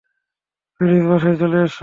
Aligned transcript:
Please 0.79 1.03
বাসায় 1.09 1.35
চলো 1.41 1.57
আসো। 1.63 1.79